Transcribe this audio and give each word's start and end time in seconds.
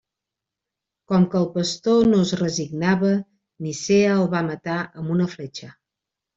Com 1.11 1.27
que 1.33 1.37
el 1.39 1.45
pastor 1.57 2.09
no 2.15 2.23
es 2.29 2.33
resignava, 2.41 3.13
Nicea 3.69 4.11
el 4.19 4.27
va 4.35 4.45
matar 4.51 4.83
amb 5.03 5.17
una 5.21 5.33
fletxa. 5.39 5.75